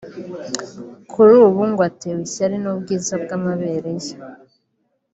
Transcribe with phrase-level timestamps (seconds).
[1.11, 4.13] kuri ubu ngo atewe ishyari n’ubwiza bw’amabere ye